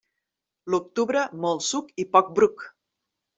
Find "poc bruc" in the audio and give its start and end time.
2.17-2.65